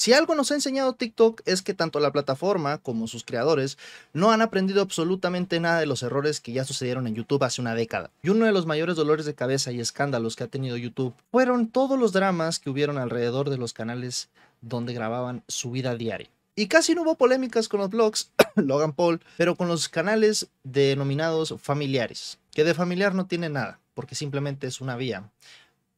Si 0.00 0.14
algo 0.14 0.34
nos 0.34 0.50
ha 0.50 0.54
enseñado 0.54 0.94
TikTok 0.94 1.42
es 1.44 1.60
que 1.60 1.74
tanto 1.74 2.00
la 2.00 2.10
plataforma 2.10 2.78
como 2.78 3.06
sus 3.06 3.22
creadores 3.22 3.76
no 4.14 4.30
han 4.30 4.40
aprendido 4.40 4.80
absolutamente 4.80 5.60
nada 5.60 5.78
de 5.78 5.84
los 5.84 6.02
errores 6.02 6.40
que 6.40 6.52
ya 6.52 6.64
sucedieron 6.64 7.06
en 7.06 7.14
YouTube 7.14 7.44
hace 7.44 7.60
una 7.60 7.74
década. 7.74 8.10
Y 8.22 8.30
uno 8.30 8.46
de 8.46 8.52
los 8.52 8.64
mayores 8.64 8.96
dolores 8.96 9.26
de 9.26 9.34
cabeza 9.34 9.72
y 9.72 9.78
escándalos 9.78 10.36
que 10.36 10.44
ha 10.44 10.46
tenido 10.46 10.78
YouTube 10.78 11.12
fueron 11.30 11.68
todos 11.68 11.98
los 11.98 12.14
dramas 12.14 12.58
que 12.58 12.70
hubieron 12.70 12.96
alrededor 12.96 13.50
de 13.50 13.58
los 13.58 13.74
canales 13.74 14.30
donde 14.62 14.94
grababan 14.94 15.42
su 15.48 15.70
vida 15.70 15.94
diaria. 15.96 16.30
Y 16.56 16.68
casi 16.68 16.94
no 16.94 17.02
hubo 17.02 17.16
polémicas 17.16 17.68
con 17.68 17.80
los 17.80 17.90
blogs, 17.90 18.30
Logan 18.56 18.94
Paul, 18.94 19.20
pero 19.36 19.54
con 19.54 19.68
los 19.68 19.90
canales 19.90 20.48
denominados 20.62 21.54
familiares, 21.60 22.38
que 22.54 22.64
de 22.64 22.72
familiar 22.72 23.14
no 23.14 23.26
tiene 23.26 23.50
nada, 23.50 23.80
porque 23.92 24.14
simplemente 24.14 24.66
es 24.66 24.80
una 24.80 24.96
vía 24.96 25.30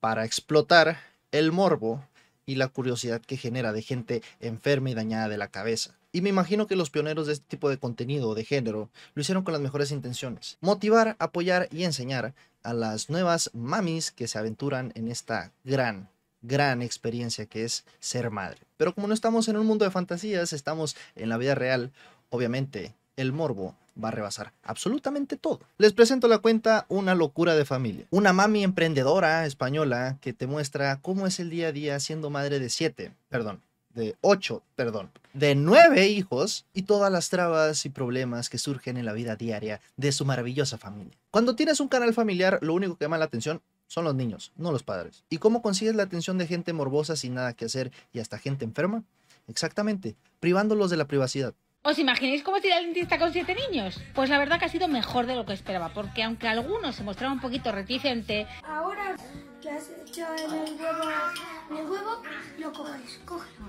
para 0.00 0.24
explotar 0.24 0.98
el 1.30 1.52
morbo 1.52 2.04
y 2.46 2.56
la 2.56 2.68
curiosidad 2.68 3.20
que 3.20 3.36
genera 3.36 3.72
de 3.72 3.82
gente 3.82 4.22
enferma 4.40 4.90
y 4.90 4.94
dañada 4.94 5.28
de 5.28 5.38
la 5.38 5.48
cabeza. 5.48 5.94
Y 6.12 6.20
me 6.20 6.28
imagino 6.28 6.66
que 6.66 6.76
los 6.76 6.90
pioneros 6.90 7.26
de 7.26 7.32
este 7.32 7.46
tipo 7.48 7.70
de 7.70 7.78
contenido 7.78 8.34
de 8.34 8.44
género 8.44 8.90
lo 9.14 9.22
hicieron 9.22 9.44
con 9.44 9.52
las 9.52 9.62
mejores 9.62 9.90
intenciones. 9.90 10.58
Motivar, 10.60 11.16
apoyar 11.18 11.68
y 11.70 11.84
enseñar 11.84 12.34
a 12.62 12.74
las 12.74 13.08
nuevas 13.08 13.50
mamis 13.54 14.10
que 14.10 14.28
se 14.28 14.38
aventuran 14.38 14.92
en 14.94 15.08
esta 15.08 15.52
gran, 15.64 16.10
gran 16.42 16.82
experiencia 16.82 17.46
que 17.46 17.64
es 17.64 17.84
ser 17.98 18.30
madre. 18.30 18.58
Pero 18.76 18.94
como 18.94 19.08
no 19.08 19.14
estamos 19.14 19.48
en 19.48 19.56
un 19.56 19.66
mundo 19.66 19.84
de 19.84 19.90
fantasías, 19.90 20.52
estamos 20.52 20.96
en 21.16 21.30
la 21.30 21.38
vida 21.38 21.54
real, 21.54 21.92
obviamente 22.28 22.94
el 23.16 23.32
morbo 23.32 23.76
va 24.02 24.08
a 24.08 24.12
rebasar 24.12 24.52
absolutamente 24.62 25.36
todo. 25.36 25.60
Les 25.78 25.92
presento 25.92 26.28
la 26.28 26.38
cuenta 26.38 26.86
Una 26.88 27.14
locura 27.14 27.54
de 27.54 27.64
familia. 27.64 28.06
Una 28.10 28.32
mami 28.32 28.64
emprendedora 28.64 29.46
española 29.46 30.18
que 30.20 30.32
te 30.32 30.46
muestra 30.46 31.00
cómo 31.00 31.26
es 31.26 31.40
el 31.40 31.50
día 31.50 31.68
a 31.68 31.72
día 31.72 32.00
siendo 32.00 32.30
madre 32.30 32.58
de 32.58 32.70
siete, 32.70 33.12
perdón, 33.28 33.60
de 33.94 34.16
ocho, 34.20 34.62
perdón, 34.74 35.10
de 35.34 35.54
nueve 35.54 36.08
hijos 36.08 36.64
y 36.72 36.82
todas 36.82 37.12
las 37.12 37.28
trabas 37.28 37.84
y 37.84 37.90
problemas 37.90 38.48
que 38.48 38.58
surgen 38.58 38.96
en 38.96 39.04
la 39.04 39.12
vida 39.12 39.36
diaria 39.36 39.80
de 39.96 40.12
su 40.12 40.24
maravillosa 40.24 40.78
familia. 40.78 41.12
Cuando 41.30 41.54
tienes 41.56 41.80
un 41.80 41.88
canal 41.88 42.14
familiar, 42.14 42.58
lo 42.62 42.74
único 42.74 42.96
que 42.96 43.04
llama 43.04 43.18
la 43.18 43.26
atención 43.26 43.60
son 43.86 44.04
los 44.04 44.14
niños, 44.14 44.52
no 44.56 44.72
los 44.72 44.82
padres. 44.82 45.24
¿Y 45.28 45.38
cómo 45.38 45.60
consigues 45.60 45.94
la 45.94 46.04
atención 46.04 46.38
de 46.38 46.46
gente 46.46 46.72
morbosa 46.72 47.14
sin 47.14 47.34
nada 47.34 47.52
que 47.52 47.66
hacer 47.66 47.92
y 48.12 48.20
hasta 48.20 48.38
gente 48.38 48.64
enferma? 48.64 49.04
Exactamente, 49.48 50.16
privándolos 50.40 50.90
de 50.90 50.96
la 50.96 51.06
privacidad. 51.06 51.52
¿Os 51.84 51.98
imagináis 51.98 52.44
cómo 52.44 52.60
tiene 52.60 52.78
el 52.78 52.84
dentista 52.84 53.18
con 53.18 53.32
siete 53.32 53.56
niños? 53.56 54.00
Pues 54.14 54.30
la 54.30 54.38
verdad 54.38 54.60
que 54.60 54.66
ha 54.66 54.68
sido 54.68 54.86
mejor 54.86 55.26
de 55.26 55.34
lo 55.34 55.44
que 55.44 55.52
esperaba, 55.52 55.88
porque 55.88 56.22
aunque 56.22 56.46
algunos 56.46 56.94
se 56.94 57.02
mostraban 57.02 57.38
un 57.38 57.40
poquito 57.40 57.72
reticentes... 57.72 58.46
Ahora 58.62 59.16
que 59.60 59.68
has 59.68 59.90
hecho 59.90 60.24
el 60.32 61.84
huevo, 61.90 62.22
lo 62.58 62.72
coges, 62.72 63.20
cógelo. 63.24 63.66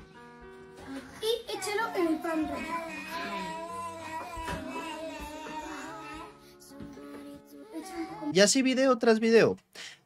Y 1.22 1.52
échalo 1.58 1.96
en 1.96 2.08
el 2.08 2.22
pan 2.22 2.48
rallado. 2.48 3.63
Y 8.34 8.40
así 8.40 8.62
video 8.62 8.98
tras 8.98 9.20
video. 9.20 9.58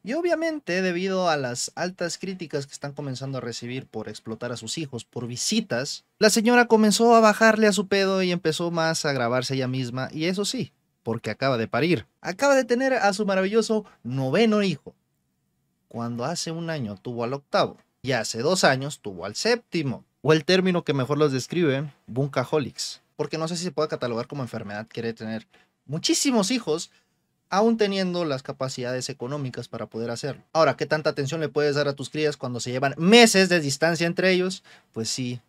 Y 0.04 0.14
obviamente, 0.14 0.82
debido 0.82 1.30
a 1.30 1.38
las 1.38 1.72
altas 1.76 2.18
críticas 2.18 2.66
que 2.66 2.74
están 2.74 2.94
comenzando 2.94 3.38
a 3.38 3.42
recibir 3.42 3.86
por 3.86 4.10
explotar 4.10 4.52
a 4.52 4.58
sus 4.58 4.78
hijos 4.78 5.06
por 5.06 5.28
visitas, 5.28 6.06
la 6.20 6.30
señora 6.30 6.68
comenzó 6.68 7.16
a 7.16 7.20
bajarle 7.20 7.68
a 7.68 7.74
su 7.74 7.88
pedo 7.88 8.24
y 8.24 8.32
empezó 8.32 8.72
más 8.72 9.06
a 9.06 9.12
grabarse 9.12 9.56
ella 9.56 9.68
misma, 9.68 10.10
y 10.12 10.26
eso 10.26 10.46
sí, 10.46 10.72
porque 11.04 11.30
acaba 11.30 11.58
de 11.58 11.68
parir. 11.68 12.06
Acaba 12.22 12.56
de 12.56 12.64
tener 12.64 12.94
a 12.94 13.12
su 13.14 13.26
maravilloso 13.26 13.86
noveno 14.04 14.64
hijo, 14.64 14.96
cuando 15.88 16.26
hace 16.26 16.52
un 16.52 16.70
año 16.70 16.96
tuvo 17.02 17.24
al 17.24 17.34
octavo, 17.34 17.78
y 18.02 18.14
hace 18.14 18.40
dos 18.40 18.64
años 18.64 19.00
tuvo 19.00 19.26
al 19.26 19.36
séptimo, 19.36 20.06
o 20.22 20.34
el 20.34 20.46
término 20.46 20.84
que 20.84 20.94
mejor 20.94 21.18
los 21.18 21.32
describe, 21.32 21.92
buncaholics, 22.08 23.02
porque 23.16 23.38
no 23.38 23.48
sé 23.48 23.58
si 23.58 23.64
se 23.64 23.72
puede 23.72 23.90
catalogar 23.90 24.28
como 24.28 24.44
enfermedad, 24.44 24.88
quiere 24.90 25.14
tener 25.14 25.48
muchísimos 25.86 26.52
hijos, 26.52 26.92
aún 27.50 27.78
teniendo 27.78 28.26
las 28.26 28.44
capacidades 28.44 29.10
económicas 29.10 29.68
para 29.68 29.86
poder 29.86 30.10
hacerlo. 30.12 30.44
Ahora, 30.54 30.76
¿qué 30.76 30.86
tanta 30.86 31.10
atención 31.10 31.42
le 31.42 31.50
puedes 31.50 31.76
dar 31.76 31.88
a 31.88 31.94
tus 31.94 32.10
crías 32.10 32.38
cuando 32.38 32.60
se 32.60 32.72
llevan 32.72 32.96
meses 32.98 33.50
de 33.50 33.60
distancia 33.60 34.08
entre 34.08 34.32
ellos? 34.32 34.64
Pues 34.94 35.10
sí, 35.10 35.42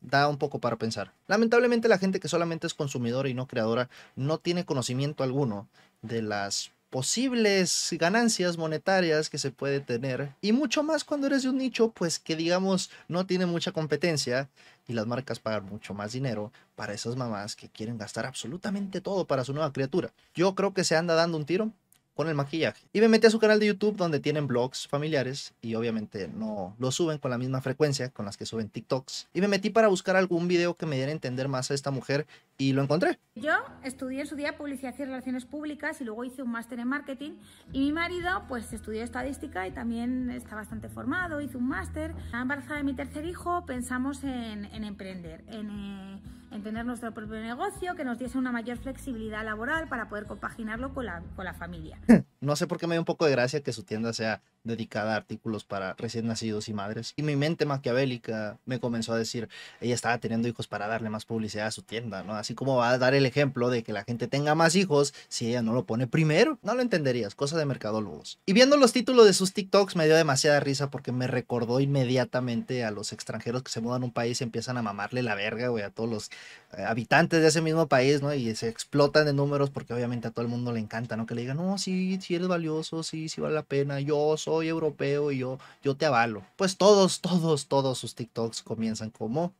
da 0.00 0.28
un 0.28 0.38
poco 0.38 0.58
para 0.58 0.76
pensar. 0.76 1.12
Lamentablemente 1.26 1.88
la 1.88 1.98
gente 1.98 2.20
que 2.20 2.28
solamente 2.28 2.66
es 2.66 2.74
consumidora 2.74 3.28
y 3.28 3.34
no 3.34 3.46
creadora 3.46 3.88
no 4.14 4.38
tiene 4.38 4.64
conocimiento 4.64 5.24
alguno 5.24 5.68
de 6.02 6.22
las 6.22 6.70
posibles 6.96 7.94
ganancias 8.00 8.56
monetarias 8.56 9.28
que 9.28 9.36
se 9.36 9.50
puede 9.50 9.80
tener 9.80 10.30
y 10.40 10.52
mucho 10.52 10.82
más 10.82 11.04
cuando 11.04 11.26
eres 11.26 11.42
de 11.42 11.50
un 11.50 11.58
nicho 11.58 11.90
pues 11.90 12.18
que 12.18 12.36
digamos 12.36 12.90
no 13.06 13.26
tiene 13.26 13.44
mucha 13.44 13.70
competencia 13.70 14.48
y 14.88 14.94
las 14.94 15.06
marcas 15.06 15.38
pagan 15.38 15.66
mucho 15.66 15.92
más 15.92 16.12
dinero 16.12 16.52
para 16.74 16.94
esas 16.94 17.14
mamás 17.14 17.54
que 17.54 17.68
quieren 17.68 17.98
gastar 17.98 18.24
absolutamente 18.24 19.02
todo 19.02 19.26
para 19.26 19.44
su 19.44 19.52
nueva 19.52 19.74
criatura. 19.74 20.10
Yo 20.34 20.54
creo 20.54 20.72
que 20.72 20.84
se 20.84 20.96
anda 20.96 21.14
dando 21.14 21.36
un 21.36 21.44
tiro 21.44 21.70
con 22.16 22.28
el 22.28 22.34
maquillaje. 22.34 22.88
Y 22.94 23.00
me 23.00 23.08
metí 23.08 23.26
a 23.26 23.30
su 23.30 23.38
canal 23.38 23.60
de 23.60 23.66
YouTube 23.66 23.96
donde 23.96 24.20
tienen 24.20 24.46
vlogs 24.46 24.88
familiares 24.88 25.54
y 25.60 25.74
obviamente 25.74 26.28
no 26.28 26.74
lo 26.78 26.90
suben 26.90 27.18
con 27.18 27.30
la 27.30 27.38
misma 27.38 27.60
frecuencia 27.60 28.08
con 28.08 28.24
las 28.24 28.38
que 28.38 28.46
suben 28.46 28.70
TikToks. 28.70 29.28
Y 29.34 29.42
me 29.42 29.48
metí 29.48 29.68
para 29.68 29.88
buscar 29.88 30.16
algún 30.16 30.48
video 30.48 30.74
que 30.74 30.86
me 30.86 30.96
diera 30.96 31.10
a 31.10 31.12
entender 31.12 31.48
más 31.48 31.70
a 31.70 31.74
esta 31.74 31.90
mujer 31.90 32.26
y 32.56 32.72
lo 32.72 32.82
encontré. 32.82 33.18
Yo 33.34 33.52
estudié 33.84 34.22
en 34.22 34.26
su 34.26 34.34
día 34.34 34.56
publicidad 34.56 34.94
y 34.98 35.04
relaciones 35.04 35.44
públicas 35.44 36.00
y 36.00 36.04
luego 36.04 36.24
hice 36.24 36.42
un 36.42 36.50
máster 36.50 36.80
en 36.80 36.88
marketing 36.88 37.32
y 37.70 37.80
mi 37.80 37.92
marido 37.92 38.44
pues 38.48 38.72
estudió 38.72 39.02
estadística 39.04 39.68
y 39.68 39.72
también 39.72 40.30
está 40.30 40.54
bastante 40.54 40.88
formado, 40.88 41.42
hizo 41.42 41.58
un 41.58 41.68
máster. 41.68 42.14
Embarazada 42.32 42.76
de 42.76 42.84
mi 42.84 42.94
tercer 42.94 43.26
hijo 43.26 43.66
pensamos 43.66 44.24
en, 44.24 44.64
en 44.64 44.84
emprender, 44.84 45.44
en, 45.48 45.70
eh, 45.70 46.20
en 46.50 46.62
tener 46.62 46.84
nuestro 46.84 47.12
propio 47.12 47.40
negocio 47.40 47.94
que 47.94 48.04
nos 48.04 48.18
diese 48.18 48.38
una 48.38 48.52
mayor 48.52 48.78
flexibilidad 48.78 49.44
laboral 49.44 49.88
para 49.88 50.08
poder 50.08 50.26
compaginarlo 50.26 50.94
con 50.94 51.06
la, 51.06 51.22
con 51.34 51.44
la 51.44 51.54
familia. 51.54 51.98
No 52.40 52.56
sé 52.56 52.66
por 52.66 52.78
qué 52.78 52.86
me 52.86 52.94
dio 52.94 53.00
un 53.00 53.06
poco 53.06 53.24
de 53.24 53.32
gracia 53.32 53.60
que 53.60 53.72
su 53.72 53.82
tienda 53.82 54.12
sea 54.12 54.42
dedicada 54.66 55.14
a 55.14 55.16
artículos 55.16 55.64
para 55.64 55.94
recién 55.94 56.26
nacidos 56.26 56.68
y 56.68 56.74
madres. 56.74 57.14
Y 57.16 57.22
mi 57.22 57.36
mente 57.36 57.64
maquiavélica 57.64 58.58
me 58.66 58.80
comenzó 58.80 59.12
a 59.12 59.18
decir, 59.18 59.48
ella 59.80 59.94
estaba 59.94 60.18
teniendo 60.18 60.48
hijos 60.48 60.66
para 60.66 60.88
darle 60.88 61.08
más 61.08 61.24
publicidad 61.24 61.68
a 61.68 61.70
su 61.70 61.82
tienda, 61.82 62.22
¿no? 62.24 62.34
Así 62.34 62.54
como 62.54 62.76
va 62.76 62.90
a 62.90 62.98
dar 62.98 63.14
el 63.14 63.26
ejemplo 63.26 63.70
de 63.70 63.82
que 63.82 63.92
la 63.92 64.04
gente 64.04 64.26
tenga 64.26 64.54
más 64.54 64.74
hijos 64.74 65.14
si 65.28 65.48
ella 65.48 65.62
no 65.62 65.72
lo 65.72 65.84
pone 65.84 66.06
primero. 66.06 66.58
No 66.62 66.74
lo 66.74 66.82
entenderías, 66.82 67.34
cosa 67.34 67.56
de 67.56 67.64
mercadólogos. 67.64 68.38
Y 68.44 68.52
viendo 68.52 68.76
los 68.76 68.92
títulos 68.92 69.26
de 69.26 69.32
sus 69.32 69.52
TikToks 69.52 69.96
me 69.96 70.06
dio 70.06 70.16
demasiada 70.16 70.60
risa 70.60 70.90
porque 70.90 71.12
me 71.12 71.26
recordó 71.26 71.80
inmediatamente 71.80 72.84
a 72.84 72.90
los 72.90 73.12
extranjeros 73.12 73.62
que 73.62 73.70
se 73.70 73.80
mudan 73.80 74.02
a 74.02 74.06
un 74.06 74.12
país 74.12 74.40
y 74.40 74.44
empiezan 74.44 74.76
a 74.78 74.82
mamarle 74.82 75.22
la 75.22 75.34
verga, 75.34 75.68
güey, 75.68 75.84
a 75.84 75.90
todos 75.90 76.10
los 76.10 76.30
eh, 76.76 76.82
habitantes 76.82 77.40
de 77.40 77.48
ese 77.48 77.60
mismo 77.60 77.86
país, 77.86 78.20
¿no? 78.22 78.34
Y 78.34 78.54
se 78.56 78.68
explotan 78.68 79.26
de 79.26 79.32
números 79.32 79.70
porque 79.70 79.94
obviamente 79.94 80.28
a 80.28 80.30
todo 80.30 80.44
el 80.44 80.50
mundo 80.50 80.72
le 80.72 80.80
encanta, 80.80 81.16
¿no? 81.16 81.26
Que 81.26 81.34
le 81.34 81.42
digan, 81.42 81.56
no, 81.56 81.78
sí, 81.78 82.18
sí 82.26 82.34
eres 82.34 82.48
valioso, 82.48 83.02
sí, 83.02 83.28
sí 83.28 83.40
vale 83.40 83.54
la 83.54 83.62
pena, 83.62 84.00
yo 84.00 84.36
soy 84.36 84.68
europeo 84.68 85.30
y 85.32 85.38
yo, 85.38 85.58
yo 85.82 85.94
te 85.96 86.06
avalo. 86.06 86.42
Pues 86.56 86.76
todos, 86.76 87.20
todos, 87.20 87.66
todos 87.66 87.98
sus 87.98 88.14
TikToks 88.14 88.62
comienzan 88.62 89.10
como 89.10 89.52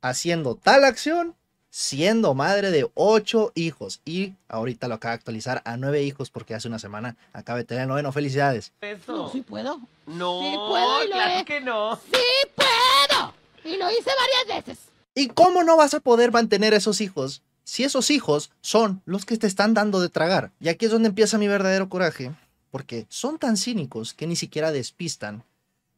haciendo 0.00 0.54
tal 0.56 0.84
acción, 0.84 1.34
siendo 1.70 2.34
madre 2.34 2.70
de 2.70 2.90
ocho 2.94 3.52
hijos. 3.54 4.00
Y 4.04 4.34
ahorita 4.48 4.88
lo 4.88 4.94
acaba 4.96 5.12
de 5.12 5.16
actualizar 5.18 5.62
a 5.64 5.76
nueve 5.76 6.02
hijos 6.02 6.30
porque 6.30 6.54
hace 6.54 6.68
una 6.68 6.78
semana 6.78 7.16
acaba 7.32 7.58
de 7.58 7.64
tener 7.64 7.86
noveno. 7.88 8.12
Felicidades. 8.12 8.72
Eso. 8.80 9.30
Sí 9.32 9.40
puedo. 9.42 9.80
No, 10.06 10.40
Sí 10.42 10.56
puedo 10.68 11.04
y 11.04 11.06
lo 11.08 11.12
claro 11.12 11.40
he- 11.40 11.44
que 11.44 11.60
no. 11.60 11.96
¡Sí 11.96 12.20
puedo! 12.54 13.34
Y 13.64 13.76
lo 13.78 13.90
hice 13.90 14.10
varias 14.46 14.66
veces. 14.66 14.84
¿Y 15.14 15.28
cómo 15.28 15.62
no 15.62 15.76
vas 15.76 15.94
a 15.94 16.00
poder 16.00 16.32
mantener 16.32 16.74
esos 16.74 17.00
hijos 17.00 17.42
si 17.64 17.84
esos 17.84 18.10
hijos 18.10 18.50
son 18.60 19.02
los 19.04 19.24
que 19.24 19.36
te 19.36 19.46
están 19.46 19.74
dando 19.74 20.00
de 20.00 20.08
tragar? 20.08 20.50
Y 20.60 20.68
aquí 20.68 20.86
es 20.86 20.90
donde 20.90 21.08
empieza 21.08 21.38
mi 21.38 21.48
verdadero 21.48 21.88
coraje, 21.88 22.32
porque 22.70 23.06
son 23.08 23.38
tan 23.38 23.56
cínicos 23.56 24.14
que 24.14 24.26
ni 24.26 24.36
siquiera 24.36 24.72
despistan 24.72 25.44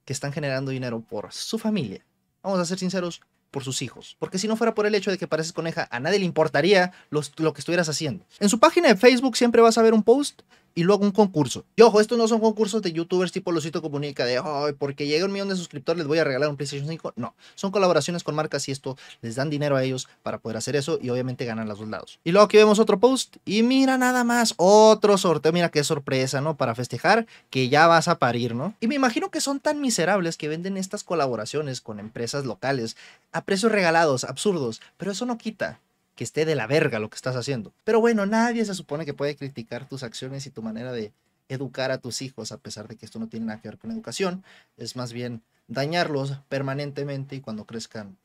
que 0.04 0.12
están 0.12 0.32
generando 0.32 0.70
dinero 0.70 1.00
por 1.00 1.32
su 1.32 1.58
familia. 1.58 2.04
Vamos 2.42 2.60
a 2.60 2.64
ser 2.66 2.78
sinceros, 2.78 3.20
por 3.50 3.62
sus 3.62 3.82
hijos. 3.82 4.16
Porque 4.18 4.38
si 4.38 4.48
no 4.48 4.56
fuera 4.56 4.74
por 4.74 4.84
el 4.84 4.94
hecho 4.96 5.12
de 5.12 5.16
que 5.16 5.28
pareces 5.28 5.52
coneja, 5.52 5.86
a 5.92 6.00
nadie 6.00 6.18
le 6.18 6.24
importaría 6.24 6.92
los- 7.10 7.32
lo 7.38 7.52
que 7.54 7.60
estuvieras 7.60 7.88
haciendo. 7.88 8.24
En 8.40 8.48
su 8.48 8.58
página 8.58 8.88
de 8.88 8.96
Facebook 8.96 9.36
siempre 9.36 9.62
vas 9.62 9.78
a 9.78 9.82
ver 9.82 9.94
un 9.94 10.02
post 10.02 10.42
y 10.74 10.82
luego 10.82 11.04
un 11.04 11.12
concurso. 11.12 11.64
Y 11.76 11.82
ojo, 11.82 12.00
estos 12.00 12.18
no 12.18 12.26
son 12.28 12.40
concursos 12.40 12.82
de 12.82 12.92
youtubers 12.92 13.32
tipo 13.32 13.52
Lucito 13.52 13.80
Comunica 13.80 14.24
de, 14.24 14.40
"Ay, 14.42 14.72
porque 14.78 15.06
llega 15.06 15.24
un 15.24 15.32
millón 15.32 15.48
de 15.48 15.56
suscriptores 15.56 15.98
les 15.98 16.06
voy 16.06 16.18
a 16.18 16.24
regalar 16.24 16.48
un 16.48 16.56
PlayStation 16.56 16.88
5. 16.88 17.12
No, 17.16 17.34
son 17.54 17.70
colaboraciones 17.70 18.24
con 18.24 18.34
marcas 18.34 18.68
y 18.68 18.72
esto 18.72 18.96
les 19.22 19.36
dan 19.36 19.50
dinero 19.50 19.76
a 19.76 19.84
ellos 19.84 20.08
para 20.22 20.38
poder 20.38 20.56
hacer 20.56 20.76
eso 20.76 20.98
y 21.00 21.10
obviamente 21.10 21.44
ganan 21.44 21.68
los 21.68 21.78
dos 21.78 21.88
lados. 21.88 22.18
Y 22.24 22.32
luego 22.32 22.46
aquí 22.46 22.56
vemos 22.56 22.78
otro 22.78 22.98
post 22.98 23.36
y 23.44 23.62
mira 23.62 23.98
nada 23.98 24.24
más, 24.24 24.54
otro 24.56 25.16
sorteo, 25.18 25.52
mira 25.52 25.70
qué 25.70 25.84
sorpresa, 25.84 26.40
¿no? 26.40 26.56
Para 26.56 26.74
festejar 26.74 27.26
que 27.50 27.68
ya 27.68 27.86
vas 27.86 28.08
a 28.08 28.18
parir, 28.18 28.54
¿no? 28.54 28.74
Y 28.80 28.88
me 28.88 28.94
imagino 28.94 29.30
que 29.30 29.40
son 29.40 29.60
tan 29.60 29.80
miserables 29.80 30.36
que 30.36 30.48
venden 30.48 30.76
estas 30.76 31.04
colaboraciones 31.04 31.80
con 31.80 32.00
empresas 32.00 32.44
locales 32.44 32.96
a 33.32 33.42
precios 33.42 33.72
regalados, 33.72 34.24
absurdos, 34.24 34.80
pero 34.96 35.12
eso 35.12 35.26
no 35.26 35.38
quita 35.38 35.80
que 36.14 36.24
esté 36.24 36.44
de 36.44 36.54
la 36.54 36.66
verga 36.66 36.98
lo 36.98 37.10
que 37.10 37.16
estás 37.16 37.36
haciendo. 37.36 37.72
Pero 37.84 38.00
bueno, 38.00 38.26
nadie 38.26 38.64
se 38.64 38.74
supone 38.74 39.04
que 39.04 39.14
puede 39.14 39.36
criticar 39.36 39.88
tus 39.88 40.02
acciones 40.02 40.46
y 40.46 40.50
tu 40.50 40.62
manera 40.62 40.92
de 40.92 41.12
educar 41.48 41.90
a 41.90 41.98
tus 41.98 42.22
hijos, 42.22 42.52
a 42.52 42.58
pesar 42.58 42.88
de 42.88 42.96
que 42.96 43.04
esto 43.04 43.18
no 43.18 43.28
tiene 43.28 43.46
nada 43.46 43.60
que 43.60 43.68
ver 43.68 43.78
con 43.78 43.90
educación, 43.90 44.44
es 44.76 44.96
más 44.96 45.12
bien 45.12 45.42
dañarlos 45.68 46.38
permanentemente 46.48 47.36
y 47.36 47.40
cuando 47.40 47.64
crezcan 47.64 48.16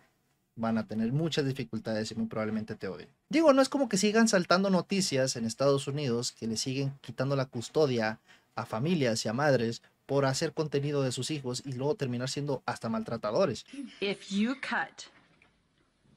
van 0.55 0.77
a 0.77 0.85
tener 0.85 1.11
muchas 1.13 1.45
dificultades 1.45 2.11
y 2.11 2.15
muy 2.15 2.27
probablemente 2.27 2.75
te 2.75 2.87
odien. 2.87 3.09
Digo, 3.29 3.53
no 3.53 3.61
es 3.61 3.69
como 3.69 3.87
que 3.87 3.97
sigan 3.97 4.27
saltando 4.27 4.69
noticias 4.69 5.35
en 5.35 5.45
Estados 5.45 5.87
Unidos 5.87 6.33
que 6.33 6.47
le 6.47 6.57
siguen 6.57 6.93
quitando 7.01 7.35
la 7.35 7.45
custodia 7.45 8.19
a 8.55 8.65
familias 8.65 9.23
y 9.25 9.29
a 9.29 9.33
madres 9.33 9.81
por 10.05 10.25
hacer 10.25 10.53
contenido 10.53 11.01
de 11.01 11.11
sus 11.11 11.31
hijos 11.31 11.63
y 11.65 11.73
luego 11.73 11.95
terminar 11.95 12.29
siendo 12.29 12.61
hasta 12.65 12.89
maltratadores. 12.89 13.65
If 14.01 14.29
you 14.31 14.55
cut 14.55 15.05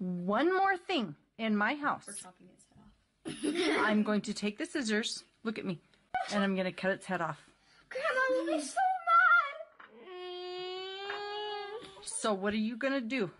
one 0.00 0.50
more 0.50 0.78
in 1.42 1.56
my 1.56 1.74
house, 1.74 2.08
I'm 3.80 4.04
going 4.04 4.20
to 4.22 4.32
take 4.32 4.58
the 4.58 4.66
scissors, 4.66 5.24
look 5.42 5.58
at 5.58 5.64
me, 5.64 5.80
and 6.32 6.42
I'm 6.42 6.54
going 6.54 6.66
to 6.66 6.72
cut 6.72 6.92
its 6.92 7.04
head 7.04 7.20
off. 7.20 7.40
Grandma 7.90 8.20
will 8.30 8.46
be 8.46 8.62
so 8.62 8.76
mad. 10.06 11.88
So, 12.04 12.32
what 12.32 12.54
are 12.54 12.58
you 12.58 12.76
going 12.76 12.94
to 12.94 13.00
do? 13.00 13.30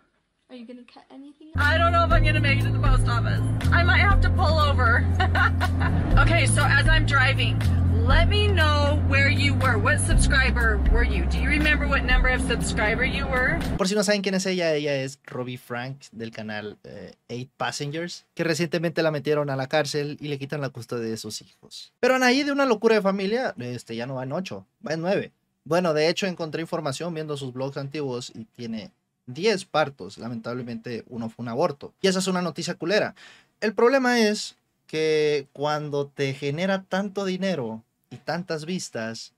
Are 0.49 0.55
you 0.55 0.67
gonna 0.67 0.81
cut 0.93 1.05
anything? 1.09 1.51
I 1.55 1.79
don't 1.79 1.91
know 1.93 2.03
if 2.03 2.11
I'm 2.11 2.21
going 2.21 2.35
to 2.35 2.41
make 2.41 2.59
it 2.59 2.63
to 2.63 2.69
the 2.69 2.77
post 2.77 3.07
office. 3.07 3.41
I 3.71 3.81
might 3.81 3.99
have 3.99 4.21
to 4.21 4.29
pull 4.29 4.59
over. 4.59 5.03
okay, 6.19 6.45
so 6.45 6.63
as 6.63 6.87
I'm 6.87 7.07
driving, 7.07 7.59
let 8.03 8.27
me 8.27 8.47
know 8.47 9.01
where 9.07 9.29
you 9.29 9.53
were. 9.55 9.77
What 9.77 9.99
subscriber 9.99 10.77
were 10.91 11.05
you? 11.05 11.25
Do 11.25 11.37
you 11.37 11.47
remember 11.47 11.87
what 11.87 12.03
number 12.03 12.29
of 12.29 12.41
subscriber 12.41 13.05
you 13.05 13.25
were? 13.25 13.59
Por 13.77 13.87
si 13.87 13.95
no 13.95 14.03
saben 14.03 14.21
quién 14.21 14.35
es 14.35 14.45
ella, 14.45 14.73
ella 14.73 14.95
es 14.95 15.19
Robbie 15.25 15.57
Frank 15.57 16.03
del 16.11 16.31
canal 16.31 16.77
eh, 16.83 17.13
Eight 17.29 17.49
Passengers, 17.55 18.25
que 18.33 18.43
recientemente 18.43 19.01
la 19.03 19.11
metieron 19.11 19.49
a 19.49 19.55
la 19.55 19.67
cárcel 19.67 20.17
y 20.19 20.27
le 20.27 20.37
quitan 20.37 20.59
la 20.59 20.69
custodia 20.69 21.09
de 21.09 21.17
sus 21.17 21.41
hijos. 21.41 21.93
Pero 21.99 22.15
Anaí 22.15 22.43
de 22.43 22.51
una 22.51 22.65
locura 22.65 22.95
de 22.95 23.01
familia, 23.01 23.53
este 23.57 23.95
ya 23.95 24.05
no 24.05 24.15
va 24.15 24.23
en 24.23 24.33
8, 24.33 24.65
va 24.85 24.93
en 24.93 25.01
9. 25.01 25.31
Bueno, 25.63 25.93
de 25.93 26.09
hecho 26.09 26.27
encontré 26.27 26.61
información 26.61 27.13
viendo 27.13 27.37
sus 27.37 27.53
blogs 27.53 27.77
antiguos 27.77 28.33
y 28.35 28.43
tiene 28.45 28.91
10 29.27 29.63
partos. 29.65 30.17
Lamentablemente 30.17 31.05
uno 31.07 31.29
fue 31.29 31.43
un 31.43 31.49
aborto. 31.49 31.93
Y 32.01 32.07
esa 32.07 32.19
es 32.19 32.27
una 32.27 32.41
noticia 32.41 32.75
culera. 32.75 33.15
El 33.61 33.73
problema 33.73 34.19
es 34.19 34.57
que 34.87 35.47
cuando 35.53 36.07
te 36.07 36.33
genera 36.33 36.83
tanto 36.83 37.23
dinero 37.23 37.81
y 38.13 38.17
tantas 38.17 38.65
vistas, 38.65 39.33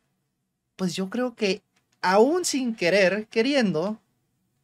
pues 0.75 0.95
yo 0.95 1.09
creo 1.09 1.35
que 1.35 1.61
aún 2.01 2.43
sin 2.43 2.75
querer, 2.75 3.27
queriendo, 3.27 3.97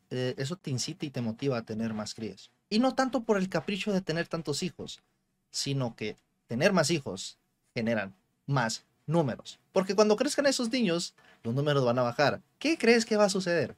eh, 0.09 0.35
eso 0.37 0.57
te 0.57 0.69
incita 0.69 1.05
y 1.05 1.09
te 1.09 1.21
motiva 1.21 1.57
a 1.57 1.63
tener 1.63 1.93
más 1.93 2.13
crías. 2.13 2.51
Y 2.69 2.79
no 2.79 2.93
tanto 2.93 3.23
por 3.23 3.37
el 3.37 3.49
capricho 3.49 3.93
de 3.93 4.01
tener 4.01 4.27
tantos 4.27 4.63
hijos, 4.63 5.01
sino 5.49 5.95
que 5.95 6.17
tener 6.47 6.73
más 6.73 6.91
hijos 6.91 7.37
generan 7.73 8.13
más 8.45 8.83
números. 9.07 9.59
Porque 9.71 9.95
cuando 9.95 10.17
crezcan 10.17 10.45
esos 10.45 10.69
niños, 10.71 11.15
los 11.43 11.55
números 11.55 11.85
van 11.85 11.99
a 11.99 12.03
bajar. 12.03 12.41
¿Qué 12.59 12.77
crees 12.77 13.05
que 13.05 13.17
va 13.17 13.25
a 13.25 13.29
suceder? 13.29 13.75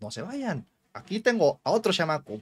No 0.00 0.10
se 0.10 0.22
vayan. 0.22 0.66
Aquí 0.94 1.20
tengo 1.20 1.60
a 1.62 1.70
otro 1.70 1.92
chamaco. 1.92 2.40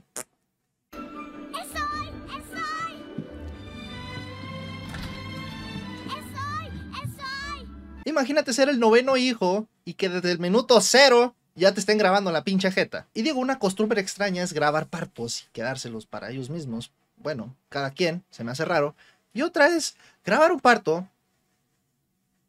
Imagínate 8.05 8.53
ser 8.53 8.69
el 8.69 8.79
noveno 8.79 9.17
hijo 9.17 9.67
y 9.85 9.93
que 9.93 10.09
desde 10.09 10.31
el 10.31 10.39
minuto 10.39 10.79
cero 10.81 11.35
ya 11.55 11.73
te 11.73 11.79
estén 11.79 11.97
grabando 11.97 12.31
la 12.31 12.43
pinche 12.43 12.71
jeta. 12.71 13.07
Y 13.13 13.21
digo, 13.21 13.39
una 13.39 13.59
costumbre 13.59 14.01
extraña 14.01 14.43
es 14.43 14.53
grabar 14.53 14.87
partos 14.87 15.43
y 15.43 15.51
quedárselos 15.51 16.05
para 16.05 16.29
ellos 16.29 16.49
mismos. 16.49 16.91
Bueno, 17.17 17.55
cada 17.69 17.91
quien, 17.91 18.23
se 18.31 18.43
me 18.43 18.51
hace 18.51 18.65
raro. 18.65 18.95
Y 19.33 19.41
otra 19.41 19.67
es 19.67 19.95
grabar 20.25 20.51
un 20.51 20.59
parto 20.59 21.07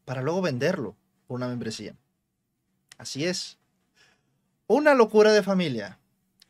para 0.04 0.22
luego 0.22 0.42
venderlo 0.42 0.94
por 1.26 1.36
una 1.36 1.48
membresía. 1.48 1.94
Así 2.98 3.24
es. 3.24 3.58
Una 4.66 4.94
locura 4.94 5.32
de 5.32 5.42
familia 5.42 5.98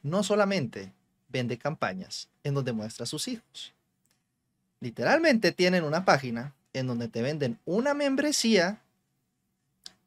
no 0.03 0.23
solamente 0.23 0.93
vende 1.29 1.59
campañas 1.59 2.29
en 2.45 2.55
donde 2.55 2.73
muestra 2.73 3.05
a 3.05 3.07
sus 3.07 3.27
hijos. 3.27 3.75
Literalmente 4.81 5.51
tienen 5.51 5.83
una 5.83 6.05
página 6.05 6.55
en 6.73 6.87
donde 6.87 7.09
te 7.09 7.23
venden 7.23 7.59
una 7.65 7.95
membresía 7.95 8.81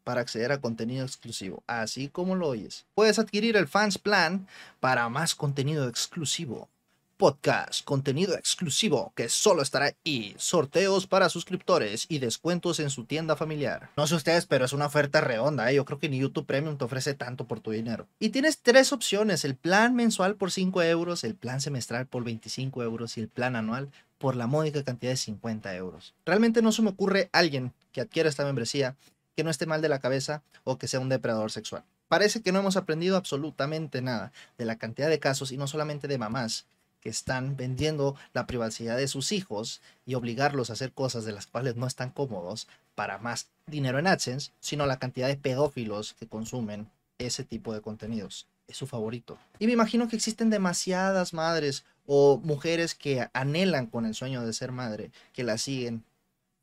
para 0.07 0.21
acceder 0.21 0.53
a 0.53 0.61
contenido 0.61 1.05
exclusivo, 1.05 1.63
así 1.67 2.07
como 2.07 2.33
lo 2.33 2.47
oyes. 2.47 2.85
Puedes 2.95 3.19
adquirir 3.19 3.57
el 3.57 3.67
Fans 3.67 3.97
Plan 3.97 4.47
para 4.79 5.09
más 5.09 5.35
contenido 5.35 5.89
exclusivo. 5.89 6.69
Podcast, 7.17 7.83
contenido 7.83 8.33
exclusivo 8.35 9.11
que 9.17 9.27
solo 9.27 9.61
estará 9.61 9.93
ahí, 10.05 10.33
sorteos 10.37 11.07
para 11.07 11.27
suscriptores 11.27 12.05
y 12.07 12.19
descuentos 12.19 12.79
en 12.79 12.89
su 12.89 13.03
tienda 13.03 13.35
familiar. 13.35 13.89
No 13.97 14.07
sé 14.07 14.15
ustedes, 14.15 14.45
pero 14.45 14.63
es 14.63 14.71
una 14.71 14.85
oferta 14.85 15.19
redonda, 15.19 15.69
¿eh? 15.69 15.75
yo 15.75 15.83
creo 15.83 15.99
que 15.99 16.07
ni 16.07 16.19
YouTube 16.19 16.45
Premium 16.45 16.77
te 16.77 16.85
ofrece 16.85 17.13
tanto 17.13 17.45
por 17.45 17.59
tu 17.59 17.71
dinero. 17.71 18.07
Y 18.17 18.29
tienes 18.29 18.59
tres 18.61 18.93
opciones, 18.93 19.43
el 19.43 19.55
plan 19.57 19.93
mensual 19.93 20.35
por 20.35 20.51
5 20.51 20.83
euros, 20.83 21.25
el 21.25 21.35
plan 21.35 21.59
semestral 21.59 22.05
por 22.05 22.23
25 22.23 22.81
euros 22.81 23.17
y 23.17 23.21
el 23.21 23.27
plan 23.27 23.57
anual 23.57 23.91
por 24.19 24.37
la 24.37 24.47
módica 24.47 24.83
cantidad 24.85 25.11
de 25.11 25.17
50 25.17 25.75
euros. 25.75 26.15
Realmente 26.25 26.61
no 26.61 26.71
se 26.71 26.81
me 26.81 26.91
ocurre 26.91 27.29
alguien 27.33 27.73
que 27.91 27.99
adquiera 27.99 28.29
esta 28.29 28.45
membresía 28.45 28.95
que 29.37 29.43
no 29.43 29.51
esté 29.51 29.67
mal 29.67 29.83
de 29.83 29.87
la 29.87 29.99
cabeza 29.99 30.41
o 30.63 30.79
que 30.79 30.87
sea 30.87 30.99
un 30.99 31.09
depredador 31.09 31.51
sexual. 31.51 31.83
Parece 32.07 32.41
que 32.41 32.51
no 32.51 32.59
hemos 32.59 32.75
aprendido 32.75 33.15
absolutamente 33.15 34.01
nada 34.01 34.31
de 34.57 34.65
la 34.65 34.79
cantidad 34.79 35.09
de 35.09 35.19
casos 35.19 35.51
y 35.51 35.57
no 35.57 35.67
solamente 35.67 36.07
de 36.07 36.17
mamás 36.17 36.65
que 37.01 37.09
están 37.09 37.55
vendiendo 37.55 38.15
la 38.33 38.47
privacidad 38.47 38.97
de 38.97 39.07
sus 39.07 39.31
hijos 39.31 39.79
y 40.07 40.15
obligarlos 40.15 40.71
a 40.71 40.73
hacer 40.73 40.91
cosas 40.91 41.23
de 41.23 41.33
las 41.33 41.45
cuales 41.45 41.75
no 41.75 41.85
están 41.85 42.09
cómodos 42.09 42.67
para 42.95 43.19
más 43.19 43.49
dinero 43.67 43.99
en 43.99 44.07
AdSense, 44.07 44.53
sino 44.59 44.87
la 44.87 44.97
cantidad 44.97 45.27
de 45.27 45.37
pedófilos 45.37 46.15
que 46.15 46.25
consumen 46.25 46.89
ese 47.19 47.43
tipo 47.43 47.75
de 47.75 47.81
contenidos. 47.81 48.47
Es 48.67 48.77
su 48.77 48.87
favorito. 48.87 49.37
Y 49.59 49.67
me 49.67 49.73
imagino 49.73 50.07
que 50.07 50.15
existen 50.15 50.49
demasiadas 50.49 51.33
madres 51.33 51.85
o 52.07 52.41
mujeres 52.43 52.95
que 52.95 53.29
anhelan 53.33 53.85
con 53.85 54.07
el 54.07 54.15
sueño 54.15 54.43
de 54.43 54.53
ser 54.53 54.71
madre, 54.71 55.11
que 55.33 55.43
la 55.43 55.59
siguen 55.59 56.03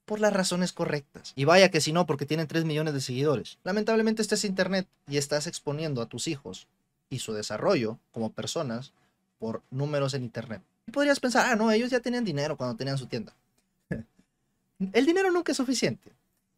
por 0.05 0.21
las 0.21 0.33
razones 0.33 0.73
correctas. 0.73 1.33
Y 1.37 1.45
vaya 1.45 1.71
que 1.71 1.81
si 1.81 1.93
no, 1.93 2.07
porque 2.07 2.27
tienen 2.27 2.47
3 2.47 2.65
millones 2.65 2.95
de 2.95 3.01
seguidores. 3.01 3.59
Lamentablemente 3.65 4.23
este 4.23 4.35
es 4.35 4.45
internet 4.45 4.87
y 5.09 5.17
estás 5.17 5.47
exponiendo 5.47 6.03
a 6.03 6.07
tus 6.07 6.29
hijos 6.29 6.67
y 7.11 7.21
su 7.21 7.33
desarrollo 7.33 7.99
como 8.13 8.33
personas 8.33 8.93
por 9.39 9.63
números 9.71 10.15
en 10.15 10.25
internet. 10.25 10.63
Y 10.87 10.91
podrías 10.91 11.21
pensar, 11.21 11.47
ah, 11.51 11.57
no, 11.57 11.71
ellos 11.71 11.91
ya 11.91 12.01
tenían 12.01 12.25
dinero 12.25 12.57
cuando 12.57 12.77
tenían 12.77 12.99
su 12.99 13.07
tienda. 13.07 13.35
El 14.93 15.07
dinero 15.07 15.31
nunca 15.31 15.53
es 15.53 15.57
suficiente. 15.57 16.13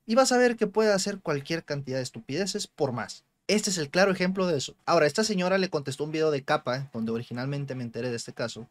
Y 0.06 0.14
vas 0.14 0.32
a 0.32 0.38
ver 0.38 0.56
que 0.56 0.66
puede 0.66 0.92
hacer 0.92 1.18
cualquier 1.20 1.64
cantidad 1.64 1.98
de 1.98 2.02
estupideces 2.02 2.66
por 2.66 2.92
más. 2.92 3.24
Este 3.48 3.70
es 3.70 3.78
el 3.78 3.90
claro 3.90 4.10
ejemplo 4.10 4.46
de 4.46 4.58
eso. 4.58 4.74
Ahora, 4.86 5.06
esta 5.06 5.22
señora 5.22 5.58
le 5.58 5.70
contestó 5.70 6.04
un 6.04 6.10
video 6.10 6.32
de 6.32 6.42
capa, 6.42 6.88
donde 6.92 7.12
originalmente 7.12 7.76
me 7.76 7.84
enteré 7.84 8.10
de 8.10 8.16
este 8.16 8.32
caso, 8.32 8.68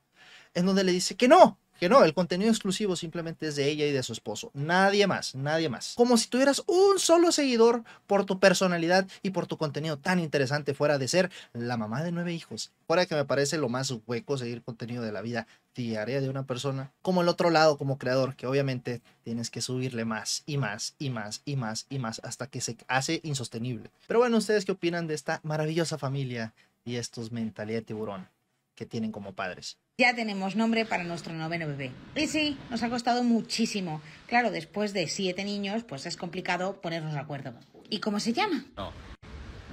en 0.53 0.65
donde 0.65 0.83
le 0.83 0.91
dice 0.91 1.15
que 1.15 1.29
no, 1.29 1.57
que 1.79 1.89
no, 1.89 2.03
el 2.03 2.13
contenido 2.13 2.49
exclusivo 2.49 2.95
simplemente 2.95 3.47
es 3.47 3.55
de 3.55 3.67
ella 3.69 3.85
y 3.85 3.91
de 3.91 4.03
su 4.03 4.13
esposo. 4.13 4.51
Nadie 4.53 5.07
más, 5.07 5.35
nadie 5.35 5.69
más. 5.69 5.93
Como 5.95 6.17
si 6.17 6.27
tuvieras 6.27 6.63
un 6.67 6.99
solo 6.99 7.31
seguidor 7.31 7.83
por 8.07 8.25
tu 8.25 8.39
personalidad 8.39 9.07
y 9.21 9.31
por 9.31 9.47
tu 9.47 9.57
contenido 9.57 9.97
tan 9.97 10.19
interesante 10.19 10.73
fuera 10.73 10.97
de 10.97 11.07
ser 11.07 11.31
la 11.53 11.77
mamá 11.77 12.03
de 12.03 12.11
nueve 12.11 12.33
hijos. 12.33 12.71
Fuera 12.87 13.05
que 13.05 13.15
me 13.15 13.25
parece 13.25 13.57
lo 13.57 13.69
más 13.69 13.93
hueco 14.07 14.37
seguir 14.37 14.61
contenido 14.63 15.03
de 15.03 15.11
la 15.11 15.21
vida 15.21 15.47
diaria 15.75 16.21
de 16.21 16.29
una 16.29 16.43
persona. 16.43 16.91
Como 17.01 17.21
el 17.21 17.27
otro 17.27 17.49
lado, 17.49 17.77
como 17.77 17.97
creador, 17.97 18.35
que 18.35 18.47
obviamente 18.47 19.01
tienes 19.23 19.49
que 19.49 19.61
subirle 19.61 20.05
más 20.05 20.43
y 20.45 20.57
más 20.57 20.95
y 20.97 21.09
más 21.09 21.41
y 21.45 21.55
más 21.57 21.85
y 21.89 21.99
más 21.99 22.21
hasta 22.23 22.47
que 22.47 22.61
se 22.61 22.77
hace 22.87 23.19
insostenible. 23.23 23.91
Pero 24.07 24.19
bueno, 24.19 24.37
¿ustedes 24.37 24.65
qué 24.65 24.71
opinan 24.71 25.07
de 25.07 25.15
esta 25.15 25.41
maravillosa 25.43 25.97
familia 25.97 26.53
y 26.85 26.95
estos 26.95 27.31
mentalidad 27.31 27.79
de 27.79 27.85
tiburón 27.85 28.34
que 28.75 28.85
tienen 28.85 29.11
como 29.11 29.33
padres? 29.33 29.79
Ya 29.97 30.13
tenemos 30.13 30.55
nombre 30.55 30.85
para 30.85 31.03
nuestro 31.03 31.33
noveno 31.33 31.67
bebé. 31.67 31.91
Y 32.15 32.27
sí, 32.27 32.57
nos 32.69 32.83
ha 32.83 32.89
costado 32.89 33.23
muchísimo. 33.23 34.01
Claro, 34.27 34.51
después 34.51 34.93
de 34.93 35.07
siete 35.07 35.43
niños, 35.45 35.83
pues 35.83 36.05
es 36.05 36.17
complicado 36.17 36.81
ponernos 36.81 37.13
de 37.13 37.19
acuerdo. 37.19 37.53
¿Y 37.89 37.99
cómo 37.99 38.19
se 38.19 38.33
llama? 38.33 38.65
No. 38.75 38.91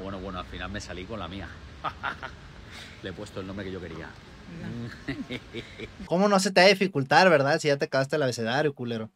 Bueno, 0.00 0.21
bueno, 0.21 0.38
al 0.38 0.47
final 0.47 0.71
me 0.71 0.80
salí 0.80 1.04
con 1.04 1.18
la 1.18 1.28
mía. 1.28 1.49
Le 3.02 3.11
he 3.11 3.12
puesto 3.12 3.40
el 3.40 3.47
nombre 3.47 3.64
que 3.66 3.73
yo 3.73 3.80
quería. 3.80 4.09
¿Cómo 6.06 6.28
no 6.28 6.38
se 6.38 6.50
te 6.50 6.61
va 6.61 6.66
a 6.66 6.71
dificultar, 6.71 7.28
verdad? 7.30 7.59
Si 7.59 7.68
ya 7.68 7.76
te 7.76 7.87
acabaste 7.87 8.16
el 8.16 8.23
abecedario, 8.23 8.75
culero. 8.75 9.11